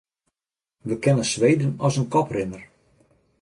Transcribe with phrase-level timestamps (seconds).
[0.87, 2.63] We kenne Sweden as in koprinner.